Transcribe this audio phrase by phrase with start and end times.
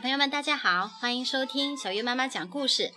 [0.00, 2.94] 朋友们，大家好，欢迎收听小月妈妈讲故事。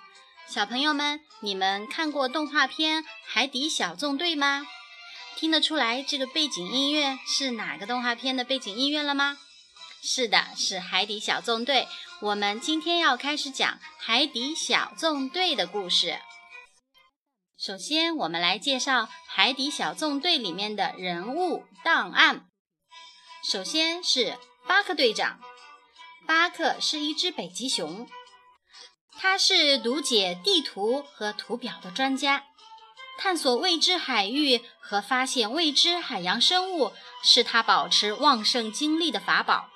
[0.47, 4.65] 小朋友们，你们看过动画片《海底小纵队》吗？
[5.35, 9.37] 听得出来这个背景音乐是哪个动画片的背景音乐了吗？
[10.01, 11.81] 是的，是《海底小纵队》。
[12.21, 16.19] 我们今天要开始讲《海底小纵队》的故事。
[17.57, 22.45] 首先，我们来介绍《海底小纵队》里面的人物档案。
[23.43, 25.41] 首先是巴克队长。
[26.25, 28.07] 巴克是一只北极熊，
[29.17, 32.45] 他是读解地图和图表的专家，
[33.17, 39.69] 探索未知海域和发现未知海洋生物是他保持旺盛精力的法宝。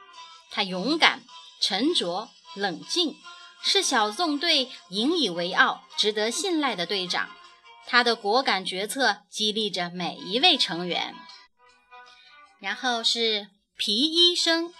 [0.49, 1.23] 他勇敢、
[1.61, 3.17] 沉着、冷静，
[3.61, 7.29] 是小纵队引以为傲、值得信赖的队长。
[7.85, 11.15] 他的果敢决策激励着每一位成员。
[12.59, 14.73] 然后是皮医生。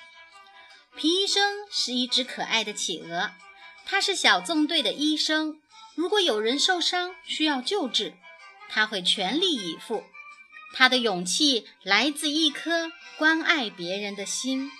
[0.98, 3.30] 皮医生是一只可爱的企鹅，
[3.86, 5.62] 他是小纵队的医生。
[5.94, 8.16] 如果有人受伤需要救治，
[8.67, 10.03] 他会全力以赴。
[10.73, 14.72] 他的勇气来自一颗关爱别人的心。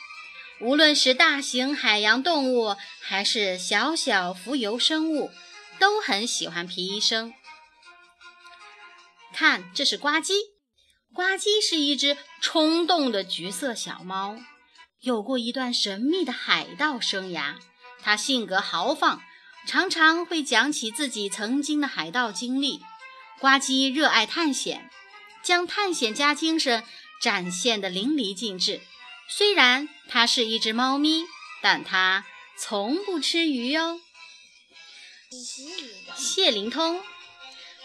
[0.60, 5.30] 无论是大型海洋动物，还是小小浮游生物，
[5.78, 7.32] 都很喜欢皮医生。
[9.34, 10.34] 看，这是呱唧。
[11.14, 14.40] 呱唧是一只冲动的橘色小猫。
[15.02, 17.56] 有过一段神秘的海盗生涯，
[18.02, 19.22] 他性格豪放，
[19.68, 22.82] 常常会讲起自己曾经的海盗经历。
[23.40, 24.90] 呱唧热爱探险，
[25.44, 26.84] 将探险家精神
[27.22, 28.82] 展现得淋漓尽致。
[29.30, 31.26] 虽然它是一只猫咪，
[31.62, 32.26] 但它
[32.58, 34.00] 从不吃鱼哟。
[36.16, 37.04] 谢灵通，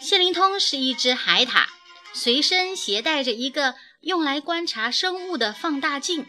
[0.01, 1.67] 谢灵通是一只海獭，
[2.15, 6.25] 随身携带着一个用来观察生物的放大镜。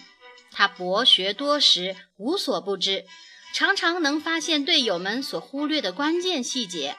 [0.53, 3.05] 他博学多识，无所不知，
[3.53, 6.95] 常常能发现队友们所忽略的关键细节。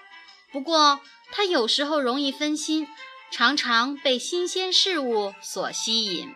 [0.53, 1.01] 不过，
[1.33, 2.87] 他有时候容易分心，
[3.31, 6.35] 常常被新鲜事物所吸引。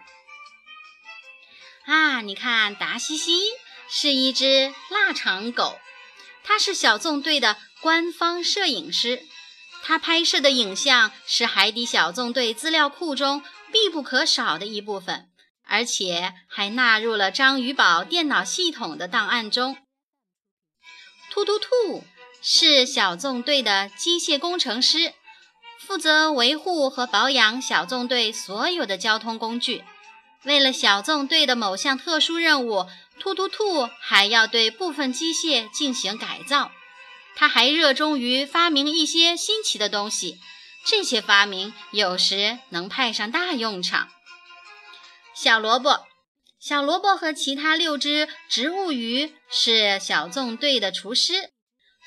[1.85, 3.41] 啊，你看，达西西
[3.89, 5.79] 是一只腊肠狗，
[6.43, 9.23] 它是小纵队的官方摄影师，
[9.85, 13.43] 他拍摄的影像是海底小纵队资料库中
[13.73, 15.28] 必不可少的一部分。
[15.69, 19.77] 而且还纳入了章鱼堡电脑系统的档案中。
[21.31, 22.05] 突突兔
[22.43, 25.13] 是小纵队的机械工程师，
[25.79, 29.85] 负责维护和保养小纵队所有的交通工具。
[30.45, 32.87] 为了小纵队的某项特殊任务，
[33.21, 36.73] 突突兔还要对部分机械进行改造。
[37.37, 40.39] 他还热衷于发明一些新奇的东西，
[40.85, 44.09] 这些发明有时能派上大用场。
[45.41, 46.05] 小萝卜，
[46.59, 51.53] 小萝卜和其他六只植物鱼是小纵队的厨师，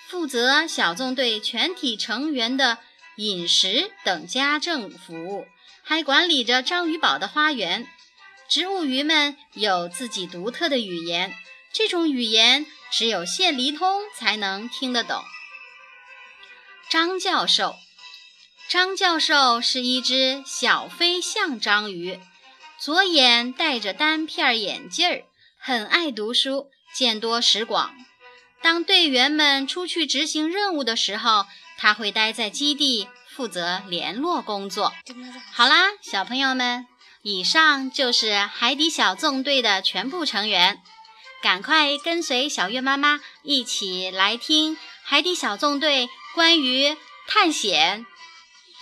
[0.10, 2.80] 负责小纵队全体成员的
[3.16, 5.46] 饮食等家政服务，
[5.82, 7.88] 还管理着章鱼堡的花园。
[8.50, 11.34] 植物鱼们有自己独特的语言，
[11.72, 15.24] 这种语言只有谢离通才能听得懂。
[16.90, 17.78] 张教授，
[18.68, 22.20] 张教授是一只小飞象章鱼。
[22.82, 25.24] 左眼戴着单片眼镜儿，
[25.60, 27.94] 很爱读书，见多识广。
[28.64, 31.46] 当队员们出去执行任务的时候，
[31.78, 34.92] 他会待在基地负责联络工作。
[35.52, 36.88] 好啦，小朋友们，
[37.22, 40.82] 以上就是海底小纵队的全部成员。
[41.44, 46.98] 赶快跟随小月妈妈一起来听海底小纵队关于
[47.28, 48.08] 探险、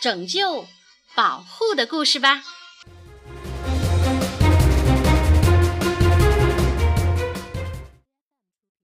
[0.01, 0.65] 拯救、
[1.13, 2.41] 保护的故事吧。